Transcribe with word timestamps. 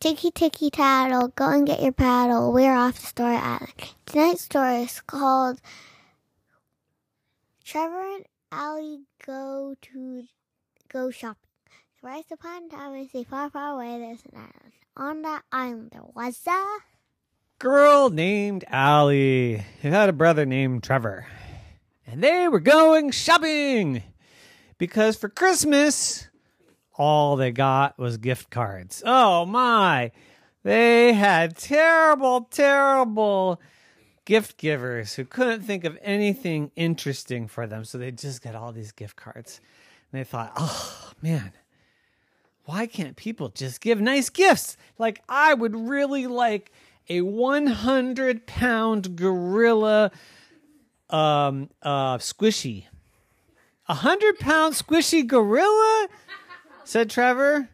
Ticky 0.00 0.30
ticky 0.30 0.70
tattle, 0.70 1.28
go 1.28 1.48
and 1.50 1.66
get 1.66 1.80
your 1.80 1.92
paddle. 1.92 2.52
We're 2.52 2.74
off 2.74 3.00
to 3.00 3.06
Story 3.06 3.36
Island. 3.36 3.72
Tonight's 4.04 4.42
story 4.42 4.82
is 4.82 5.00
called 5.00 5.60
Trevor 7.64 8.16
and 8.16 8.24
Allie 8.52 9.04
Go 9.24 9.74
to 9.80 10.24
Go 10.88 11.10
Shopping. 11.10 11.48
Once 12.02 12.26
upon 12.30 12.64
a 12.64 12.68
time, 12.68 12.92
I 12.92 13.06
say 13.06 13.24
far, 13.24 13.48
far 13.48 13.76
away, 13.76 13.98
there's 13.98 14.22
an 14.30 14.36
island. 14.36 14.72
On 14.96 15.22
that 15.22 15.42
island, 15.50 15.90
there 15.92 16.02
was 16.14 16.38
a 16.46 16.78
girl 17.58 18.10
named 18.10 18.64
Allie 18.68 19.64
who 19.80 19.88
had 19.88 20.10
a 20.10 20.12
brother 20.12 20.44
named 20.44 20.82
Trevor. 20.82 21.26
And 22.06 22.22
they 22.22 22.46
were 22.46 22.60
going 22.60 23.10
shopping 23.10 24.02
because 24.76 25.16
for 25.16 25.30
Christmas, 25.30 26.28
all 26.96 27.36
they 27.36 27.50
got 27.50 27.98
was 27.98 28.16
gift 28.16 28.50
cards. 28.50 29.02
Oh 29.04 29.44
my! 29.44 30.12
They 30.62 31.12
had 31.12 31.56
terrible, 31.56 32.42
terrible 32.50 33.60
gift 34.24 34.56
givers 34.56 35.14
who 35.14 35.24
couldn't 35.24 35.62
think 35.62 35.84
of 35.84 35.98
anything 36.02 36.70
interesting 36.76 37.46
for 37.46 37.66
them. 37.66 37.84
So 37.84 37.98
they 37.98 38.10
just 38.10 38.42
got 38.42 38.54
all 38.54 38.72
these 38.72 38.92
gift 38.92 39.16
cards. 39.16 39.60
And 40.10 40.20
they 40.20 40.24
thought, 40.24 40.52
oh 40.56 41.12
man, 41.20 41.52
why 42.64 42.86
can't 42.86 43.16
people 43.16 43.50
just 43.50 43.80
give 43.80 44.00
nice 44.00 44.30
gifts? 44.30 44.76
Like, 44.98 45.22
I 45.28 45.52
would 45.52 45.76
really 45.76 46.26
like 46.26 46.72
a 47.08 47.20
100 47.20 48.46
pound 48.46 49.16
gorilla 49.16 50.10
um, 51.10 51.68
uh, 51.82 52.18
squishy. 52.18 52.86
A 53.86 53.94
hundred 53.94 54.38
pound 54.38 54.74
squishy 54.74 55.26
gorilla? 55.26 56.08
Said 56.84 57.10
Trevor. 57.10 57.68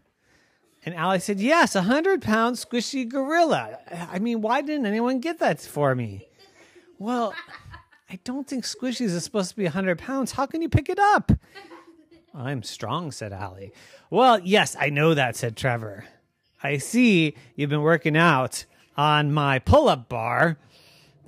And 0.84 0.94
Allie 0.94 1.20
said, 1.20 1.40
Yes, 1.40 1.74
a 1.74 1.82
hundred 1.82 2.22
pound 2.22 2.56
squishy 2.56 3.06
gorilla. 3.08 3.78
I 4.10 4.18
mean, 4.18 4.40
why 4.40 4.62
didn't 4.62 4.86
anyone 4.86 5.20
get 5.20 5.38
that 5.40 5.60
for 5.60 5.94
me? 5.94 6.28
Well, 6.98 7.34
I 8.10 8.18
don't 8.24 8.46
think 8.46 8.64
squishies 8.64 9.14
are 9.16 9.20
supposed 9.20 9.50
to 9.50 9.56
be 9.56 9.66
a 9.66 9.70
hundred 9.70 9.98
pounds. 9.98 10.32
How 10.32 10.46
can 10.46 10.62
you 10.62 10.68
pick 10.68 10.88
it 10.88 10.98
up? 10.98 11.32
I'm 12.34 12.62
strong, 12.62 13.12
said 13.12 13.32
Allie. 13.32 13.72
Well, 14.08 14.38
yes, 14.40 14.76
I 14.78 14.90
know 14.90 15.14
that, 15.14 15.36
said 15.36 15.56
Trevor. 15.56 16.04
I 16.62 16.78
see 16.78 17.34
you've 17.56 17.70
been 17.70 17.82
working 17.82 18.16
out 18.16 18.64
on 18.96 19.32
my 19.32 19.58
pull 19.58 19.88
up 19.88 20.08
bar 20.08 20.58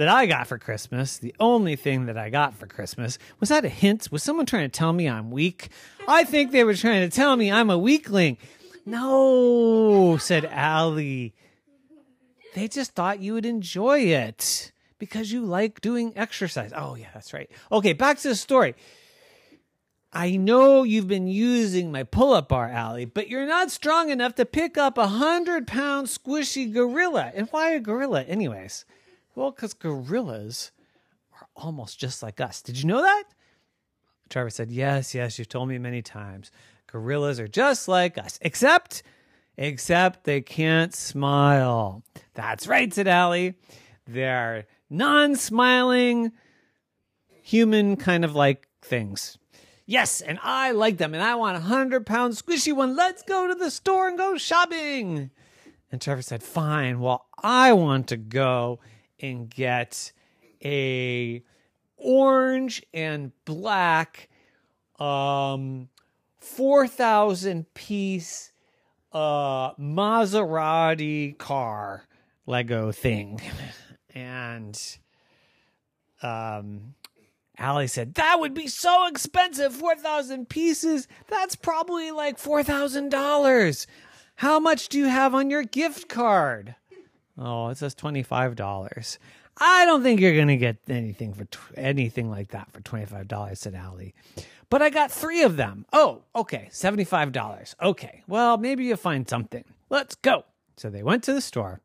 that 0.03 0.09
I 0.09 0.27
got 0.27 0.49
for 0.49 0.59
Christmas, 0.59 1.17
the 1.17 1.33
only 1.39 1.77
thing 1.77 2.07
that 2.07 2.19
I 2.19 2.29
got 2.29 2.57
for 2.57 2.67
Christmas, 2.67 3.19
was 3.39 3.51
that 3.51 3.65
a 3.65 3.69
hint? 3.69 4.11
Was 4.11 4.25
someone 4.25 4.47
trying 4.47 4.69
to 4.69 4.79
tell 4.79 4.93
me 4.93 5.09
I'm 5.09 5.31
weak? 5.31 5.69
I 6.09 6.25
think 6.25 6.51
they 6.51 6.65
were 6.65 6.75
trying 6.75 7.09
to 7.09 7.15
tell 7.15 7.37
me 7.37 7.53
I'm 7.53 7.71
a 7.71 7.79
weakling. 7.79 8.37
No, 8.85 10.17
said 10.17 10.45
Allie. 10.45 11.35
They 12.57 12.67
just 12.67 12.97
thought 12.97 13.21
you 13.21 13.35
would 13.35 13.47
enjoy 13.47 14.01
it 14.01 14.73
because 14.99 15.31
you 15.31 15.45
like 15.45 15.81
doing 15.81 16.13
exercise. 16.17 16.73
Oh, 16.75 16.97
yeah, 16.97 17.11
that's 17.15 17.33
right. 17.33 17.49
Okay, 17.71 17.93
back 17.93 18.19
to 18.19 18.29
the 18.29 18.35
story. 18.35 18.75
I 20.13 20.35
know 20.37 20.83
you've 20.83 21.07
been 21.07 21.29
using 21.29 21.93
my 21.93 22.03
pull 22.03 22.35
up 22.35 22.49
bar, 22.49 22.69
Allie, 22.69 23.05
but 23.05 23.29
you're 23.29 23.47
not 23.47 23.71
strong 23.71 24.11
enough 24.11 24.35
to 24.35 24.45
pick 24.45 24.77
up 24.77 24.99
a 24.99 25.07
hundred 25.07 25.69
pound 25.69 26.09
squishy 26.09 26.73
gorilla. 26.73 27.31
And 27.37 27.47
why 27.53 27.71
a 27.71 27.79
gorilla, 27.79 28.25
anyways? 28.25 28.85
Well, 29.35 29.51
because 29.51 29.75
gorillas 29.75 30.73
are 31.41 31.49
almost 31.57 31.99
just 31.99 32.23
like 32.23 32.41
us. 32.41 32.63
Did 32.63 32.79
you 32.79 32.87
know 32.87 33.03
that? 33.03 33.25
Trevor 34.29 34.51
said, 34.51 34.71
Yes, 34.71 35.15
yes, 35.15 35.39
you've 35.39 35.49
told 35.49 35.69
me 35.69 35.79
many 35.79 36.03
times. 36.03 36.51
Gorillas 36.87 37.41
are 37.41 37.49
just 37.49 37.89
like 37.89 38.19
us, 38.19 38.39
except, 38.43 39.03
except 39.57 40.25
they 40.25 40.41
can't 40.41 40.95
smile. 40.95 42.03
That's 42.35 42.67
right, 42.67 42.93
said 42.93 43.09
Allie. 43.09 43.55
They're 44.07 44.67
non 44.91 45.37
smiling, 45.37 46.33
human 47.29 47.97
kind 47.97 48.25
of 48.25 48.35
like 48.35 48.69
things. 48.83 49.39
Yes, 49.87 50.21
and 50.21 50.39
I 50.43 50.73
like 50.73 50.99
them, 50.99 51.15
and 51.15 51.23
I 51.23 51.35
want 51.35 51.57
a 51.57 51.61
hundred 51.61 52.07
pound 52.07 52.35
squishy 52.35 52.75
one. 52.75 52.95
Let's 52.95 53.23
go 53.23 53.49
to 53.49 53.55
the 53.55 53.71
store 53.71 54.09
and 54.09 54.17
go 54.17 54.37
shopping. 54.37 55.31
And 55.91 56.01
Trevor 56.01 56.23
said, 56.23 56.43
Fine. 56.43 57.01
Well, 57.01 57.27
I 57.43 57.73
want 57.73 58.09
to 58.09 58.17
go 58.17 58.81
and 59.23 59.49
get 59.49 60.13
a 60.63 61.43
orange 61.97 62.83
and 62.93 63.33
black 63.45 64.29
um 64.99 65.89
4000 66.41 67.73
piece 67.75 68.53
uh 69.13 69.75
Maserati 69.75 71.39
car 71.39 72.05
Lego 72.47 72.93
thing. 72.93 73.41
And 74.15 74.79
um 76.23 76.95
Allie 77.59 77.87
said, 77.87 78.15
That 78.15 78.41
would 78.41 78.55
be 78.55 78.67
so 78.67 79.07
expensive, 79.07 79.73
4,000 79.75 80.49
pieces. 80.49 81.07
That's 81.29 81.55
probably 81.55 82.11
like 82.11 82.39
$4,000. 82.39 83.87
How 84.37 84.59
much 84.59 84.89
do 84.89 84.99
you 84.99 85.07
have 85.07 85.35
on 85.35 85.49
your 85.51 85.63
gift 85.63 86.09
card? 86.09 86.75
Oh, 87.45 87.69
it 87.69 87.79
says 87.79 87.95
$25. 87.97 89.19
I 89.59 89.85
don't 89.85 90.03
think 90.03 90.21
you're 90.21 90.35
going 90.35 90.49
to 90.49 90.57
get 90.57 90.77
anything 90.89 91.35
for 91.35 91.45
tw- 91.45 91.77
anything 91.77 92.31
like 92.31 92.49
that 92.49 92.71
for 92.71 92.81
$25, 92.81 93.57
said 93.57 93.75
Allie. 93.75 94.15
But 94.71 94.81
I 94.81 94.91
got 94.91 95.11
three 95.11 95.43
of 95.43 95.57
them. 95.57 95.85
Oh, 95.93 96.23
okay, 96.37 96.69
$75. 96.73 97.75
Okay, 97.83 98.23
well, 98.29 98.57
maybe 98.59 98.85
you'll 98.85 98.97
find 98.97 99.29
something. 99.29 99.65
Let's 99.91 100.15
go. 100.15 100.45
So 100.77 100.89
they 100.89 101.03
went 101.03 101.25
to 101.25 101.35
the 101.35 101.41
store. 101.41 101.81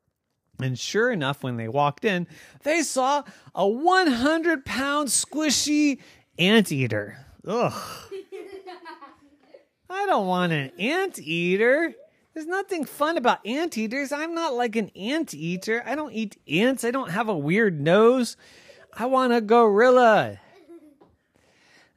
And 0.61 0.77
sure 0.77 1.11
enough, 1.11 1.43
when 1.43 1.57
they 1.57 1.67
walked 1.67 2.05
in, 2.05 2.27
they 2.63 2.83
saw 2.83 3.23
a 3.53 3.67
100 3.67 4.63
pound 4.63 5.09
squishy 5.09 5.99
anteater. 6.39 7.25
Ugh. 7.47 7.73
I 9.89 10.05
don't 10.05 10.27
want 10.27 10.53
an 10.53 10.71
anteater. 10.77 11.93
There's 12.37 12.45
nothing 12.45 12.85
fun 12.85 13.17
about 13.17 13.43
anteaters. 13.47 14.11
I'm 14.11 14.35
not 14.35 14.53
like 14.53 14.75
an 14.75 14.91
anteater. 14.95 15.81
I 15.87 15.95
don't 15.95 16.13
eat 16.13 16.37
ants. 16.47 16.83
I 16.83 16.91
don't 16.91 17.09
have 17.09 17.27
a 17.27 17.35
weird 17.35 17.81
nose. 17.81 18.37
I 18.93 19.07
want 19.07 19.33
a 19.33 19.41
gorilla. 19.41 20.39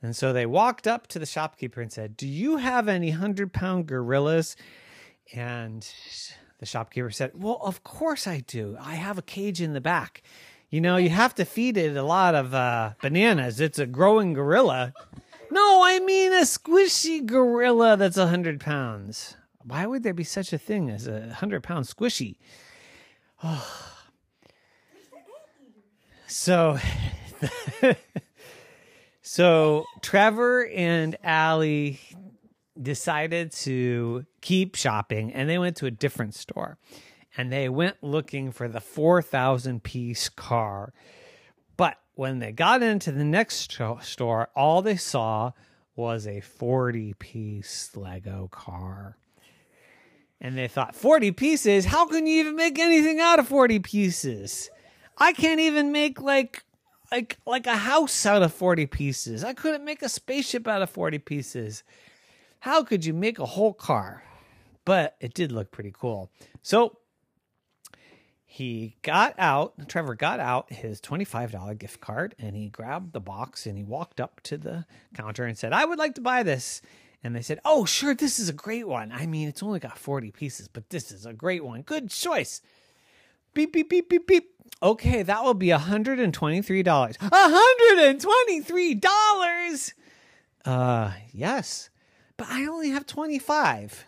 And 0.00 0.16
so 0.16 0.32
they 0.32 0.46
walked 0.46 0.86
up 0.86 1.08
to 1.08 1.18
the 1.18 1.26
shopkeeper 1.26 1.82
and 1.82 1.92
said, 1.92 2.16
Do 2.16 2.26
you 2.26 2.56
have 2.56 2.88
any 2.88 3.10
hundred 3.10 3.52
pound 3.52 3.84
gorillas? 3.84 4.56
And 5.34 5.86
the 6.58 6.64
shopkeeper 6.64 7.10
said, 7.10 7.32
Well, 7.34 7.60
of 7.60 7.84
course 7.84 8.26
I 8.26 8.40
do. 8.40 8.78
I 8.80 8.94
have 8.94 9.18
a 9.18 9.22
cage 9.22 9.60
in 9.60 9.74
the 9.74 9.80
back. 9.82 10.22
You 10.70 10.80
know, 10.80 10.96
you 10.96 11.10
have 11.10 11.34
to 11.34 11.44
feed 11.44 11.76
it 11.76 11.98
a 11.98 12.02
lot 12.02 12.34
of 12.34 12.54
uh, 12.54 12.92
bananas. 13.02 13.60
It's 13.60 13.78
a 13.78 13.84
growing 13.84 14.32
gorilla. 14.32 14.94
No, 15.50 15.82
I 15.84 15.98
mean 15.98 16.32
a 16.32 16.44
squishy 16.44 17.26
gorilla 17.26 17.98
that's 17.98 18.16
a 18.16 18.28
hundred 18.28 18.58
pounds. 18.58 19.36
Why 19.64 19.86
would 19.86 20.02
there 20.02 20.14
be 20.14 20.24
such 20.24 20.52
a 20.52 20.58
thing 20.58 20.90
as 20.90 21.06
a 21.06 21.34
hundred 21.34 21.62
pound 21.62 21.86
squishy? 21.86 22.36
Oh. 23.42 23.86
So, 26.32 26.78
so 29.20 29.84
Trevor 30.00 30.64
and 30.64 31.16
Allie 31.24 31.98
decided 32.80 33.50
to 33.50 34.24
keep 34.40 34.76
shopping 34.76 35.32
and 35.32 35.50
they 35.50 35.58
went 35.58 35.76
to 35.78 35.86
a 35.86 35.90
different 35.90 36.36
store 36.36 36.78
and 37.36 37.52
they 37.52 37.68
went 37.68 37.96
looking 38.00 38.52
for 38.52 38.68
the 38.68 38.80
4,000 38.80 39.82
piece 39.82 40.28
car. 40.28 40.92
But 41.76 41.96
when 42.14 42.38
they 42.38 42.52
got 42.52 42.80
into 42.80 43.10
the 43.10 43.24
next 43.24 43.72
store, 44.02 44.48
all 44.54 44.82
they 44.82 44.96
saw 44.96 45.50
was 45.96 46.28
a 46.28 46.40
40 46.40 47.14
piece 47.14 47.96
Lego 47.96 48.48
car 48.52 49.16
and 50.40 50.56
they 50.56 50.68
thought 50.68 50.94
40 50.94 51.32
pieces? 51.32 51.86
How 51.86 52.06
can 52.06 52.26
you 52.26 52.40
even 52.40 52.56
make 52.56 52.78
anything 52.78 53.20
out 53.20 53.38
of 53.38 53.48
40 53.48 53.78
pieces? 53.80 54.70
I 55.18 55.32
can't 55.32 55.60
even 55.60 55.92
make 55.92 56.20
like 56.20 56.64
like 57.12 57.38
like 57.46 57.66
a 57.66 57.76
house 57.76 58.24
out 58.24 58.42
of 58.42 58.52
40 58.54 58.86
pieces. 58.86 59.44
I 59.44 59.52
couldn't 59.52 59.84
make 59.84 60.02
a 60.02 60.08
spaceship 60.08 60.66
out 60.66 60.82
of 60.82 60.90
40 60.90 61.18
pieces. 61.18 61.82
How 62.60 62.82
could 62.82 63.04
you 63.04 63.12
make 63.12 63.38
a 63.38 63.46
whole 63.46 63.72
car? 63.72 64.22
But 64.84 65.16
it 65.20 65.34
did 65.34 65.52
look 65.52 65.70
pretty 65.70 65.92
cool. 65.92 66.30
So 66.62 66.98
he 68.52 68.96
got 69.02 69.32
out 69.38 69.74
trevor 69.86 70.16
got 70.16 70.40
out 70.40 70.72
his 70.72 71.00
$25 71.00 71.78
gift 71.78 72.00
card 72.00 72.34
and 72.36 72.56
he 72.56 72.68
grabbed 72.68 73.12
the 73.12 73.20
box 73.20 73.64
and 73.64 73.78
he 73.78 73.84
walked 73.84 74.20
up 74.20 74.40
to 74.42 74.58
the 74.58 74.84
counter 75.14 75.44
and 75.44 75.56
said 75.56 75.72
i 75.72 75.84
would 75.84 76.00
like 76.00 76.16
to 76.16 76.20
buy 76.20 76.42
this 76.42 76.82
and 77.22 77.36
they 77.36 77.42
said, 77.42 77.60
"Oh, 77.64 77.84
sure, 77.84 78.14
this 78.14 78.38
is 78.38 78.48
a 78.48 78.54
great 78.54 78.88
one. 78.88 79.12
I 79.12 79.26
mean, 79.26 79.48
it's 79.48 79.62
only 79.62 79.80
got 79.80 79.98
40 79.98 80.30
pieces, 80.30 80.68
but 80.68 80.88
this 80.90 81.12
is 81.12 81.26
a 81.26 81.32
great 81.32 81.64
one. 81.64 81.82
Good 81.82 82.10
choice." 82.10 82.62
Beep 83.52 83.72
beep 83.72 83.90
beep 83.90 84.08
beep 84.08 84.26
beep. 84.26 84.50
Okay, 84.82 85.22
that 85.22 85.42
will 85.42 85.54
be 85.54 85.68
$123. 85.68 87.18
$123. 87.18 89.92
Uh, 90.64 91.12
yes. 91.32 91.90
But 92.36 92.48
I 92.48 92.66
only 92.66 92.90
have 92.90 93.06
25. 93.06 94.04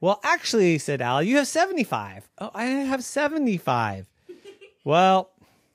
Well, 0.00 0.20
actually, 0.22 0.78
said 0.78 1.00
Al, 1.00 1.22
you 1.22 1.36
have 1.36 1.46
75. 1.46 2.28
Oh, 2.38 2.50
I 2.54 2.64
have 2.64 3.04
75. 3.04 4.08
well, 4.84 5.30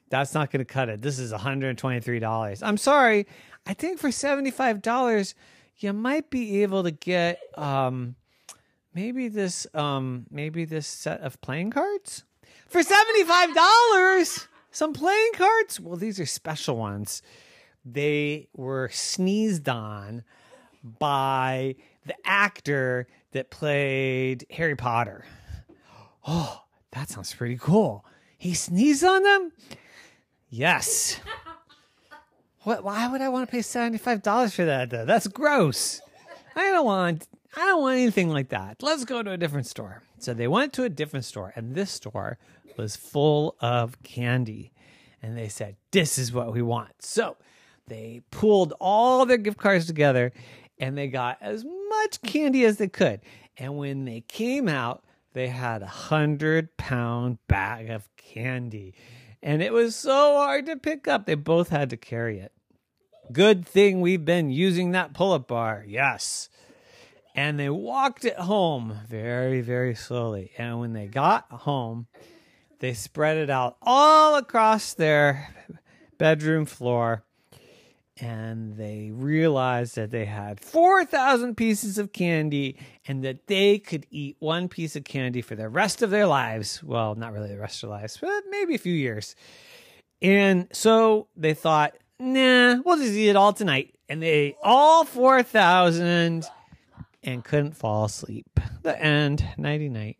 that's 0.09 0.33
not 0.33 0.51
going 0.51 0.59
to 0.59 0.65
cut 0.65 0.89
it. 0.89 1.01
This 1.01 1.17
is 1.17 1.31
$123. 1.31 2.59
I'm 2.61 2.77
sorry. 2.77 3.25
I 3.65 3.73
think 3.73 3.99
for 3.99 4.09
$75, 4.09 5.33
you 5.79 5.93
might 5.93 6.29
be 6.29 6.63
able 6.63 6.83
to 6.83 6.91
get 6.91 7.39
um 7.55 8.15
maybe 8.93 9.27
this 9.27 9.67
um 9.73 10.25
maybe 10.29 10.65
this 10.65 10.87
set 10.87 11.21
of 11.21 11.39
playing 11.41 11.71
cards 11.71 12.23
for 12.67 12.81
$75. 12.81 14.47
Some 14.71 14.93
playing 14.93 15.31
cards? 15.33 15.79
Well, 15.79 15.95
these 15.95 16.19
are 16.19 16.25
special 16.25 16.77
ones. 16.77 17.21
They 17.85 18.49
were 18.53 18.89
sneezed 18.91 19.69
on 19.69 20.23
by 20.83 21.75
the 22.05 22.15
actor 22.25 23.07
that 23.31 23.49
played 23.49 24.45
Harry 24.51 24.75
Potter. 24.75 25.25
Oh, 26.27 26.63
that 26.91 27.09
sounds 27.09 27.33
pretty 27.33 27.57
cool. 27.57 28.05
He 28.37 28.53
sneezed 28.53 29.03
on 29.03 29.23
them? 29.23 29.51
Yes. 30.49 31.19
What 32.67 32.83
why 32.83 33.07
would 33.07 33.21
I 33.21 33.29
want 33.29 33.47
to 33.47 33.51
pay 33.51 33.59
$75 33.59 34.51
for 34.51 34.65
that 34.65 34.89
though? 34.89 35.05
That's 35.05 35.25
gross. 35.27 36.01
I 36.53 36.69
don't 36.71 36.85
want 36.85 37.25
I 37.55 37.61
don't 37.61 37.81
want 37.81 37.97
anything 37.97 38.27
like 38.27 38.49
that. 38.49 38.83
Let's 38.83 39.05
go 39.05 39.23
to 39.23 39.31
a 39.31 39.37
different 39.37 39.67
store. 39.67 40.03
So 40.19 40.33
they 40.33 40.49
went 40.49 40.73
to 40.73 40.83
a 40.83 40.89
different 40.89 41.23
store 41.23 41.53
and 41.55 41.75
this 41.75 41.91
store 41.91 42.37
was 42.75 42.97
full 42.97 43.55
of 43.61 44.03
candy. 44.03 44.73
And 45.21 45.37
they 45.37 45.47
said, 45.47 45.77
"This 45.91 46.17
is 46.17 46.33
what 46.33 46.51
we 46.51 46.61
want." 46.61 47.01
So 47.01 47.37
they 47.87 48.23
pulled 48.31 48.73
all 48.81 49.25
their 49.25 49.37
gift 49.37 49.59
cards 49.59 49.85
together 49.85 50.33
and 50.77 50.97
they 50.97 51.07
got 51.07 51.37
as 51.39 51.63
much 51.63 52.21
candy 52.21 52.65
as 52.65 52.79
they 52.79 52.89
could. 52.89 53.21
And 53.55 53.77
when 53.77 54.03
they 54.03 54.25
came 54.27 54.67
out, 54.67 55.05
they 55.31 55.47
had 55.47 55.83
a 55.83 55.87
hundred 55.87 56.75
pound 56.75 57.37
bag 57.47 57.89
of 57.89 58.09
candy. 58.17 58.93
And 59.41 59.61
it 59.61 59.71
was 59.71 59.95
so 59.95 60.35
hard 60.35 60.65
to 60.65 60.75
pick 60.75 61.07
up. 61.07 61.25
They 61.25 61.35
both 61.35 61.69
had 61.69 61.89
to 61.91 61.95
carry 61.95 62.39
it. 62.39 62.51
Good 63.31 63.67
thing 63.67 64.01
we've 64.01 64.25
been 64.25 64.49
using 64.49 64.91
that 64.91 65.13
pull 65.13 65.33
up 65.33 65.47
bar. 65.47 65.83
Yes. 65.87 66.49
And 67.35 67.59
they 67.59 67.69
walked 67.69 68.25
it 68.25 68.37
home 68.37 68.99
very, 69.07 69.61
very 69.61 69.95
slowly. 69.95 70.51
And 70.57 70.79
when 70.79 70.93
they 70.93 71.07
got 71.07 71.45
home, 71.51 72.07
they 72.79 72.93
spread 72.93 73.37
it 73.37 73.49
out 73.49 73.77
all 73.81 74.35
across 74.35 74.93
their 74.93 75.53
bedroom 76.17 76.65
floor 76.65 77.23
and 78.19 78.77
they 78.77 79.11
realized 79.13 79.95
that 79.95 80.11
they 80.11 80.25
had 80.25 80.59
4,000 80.59 81.55
pieces 81.55 81.97
of 81.97 82.13
candy 82.13 82.77
and 83.07 83.23
that 83.23 83.47
they 83.47 83.79
could 83.79 84.05
eat 84.09 84.37
one 84.39 84.67
piece 84.67 84.95
of 84.95 85.03
candy 85.03 85.41
for 85.41 85.55
the 85.55 85.69
rest 85.69 86.01
of 86.01 86.09
their 86.09 86.25
lives. 86.27 86.83
Well, 86.83 87.15
not 87.15 87.33
really 87.33 87.49
the 87.49 87.59
rest 87.59 87.83
of 87.83 87.89
their 87.89 87.99
lives, 87.99 88.17
but 88.19 88.43
maybe 88.49 88.75
a 88.75 88.79
few 88.79 88.93
years. 88.93 89.35
And 90.21 90.67
so 90.71 91.27
they 91.35 91.53
thought, 91.53 91.95
nah, 92.19 92.81
we'll 92.85 92.97
just 92.97 93.13
eat 93.13 93.29
it 93.29 93.35
all 93.35 93.53
tonight. 93.53 93.95
And 94.09 94.21
they 94.21 94.29
ate 94.29 94.55
all 94.63 95.03
4,000 95.03 96.47
and 97.23 97.43
couldn't 97.43 97.75
fall 97.75 98.05
asleep. 98.05 98.59
The 98.83 98.99
end. 99.01 99.45
Nighty 99.57 99.89
night. 99.89 100.17